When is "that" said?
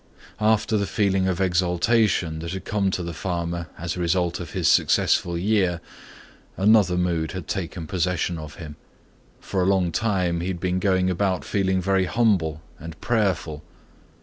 2.39-2.53